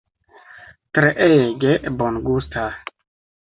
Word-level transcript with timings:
Treege 0.99 1.77
bongusta! 2.01 2.69